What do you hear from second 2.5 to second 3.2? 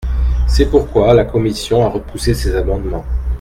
amendements.